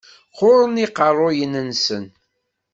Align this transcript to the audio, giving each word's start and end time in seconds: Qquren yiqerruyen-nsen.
Qquren 0.35 0.75
yiqerruyen-nsen. 0.81 2.05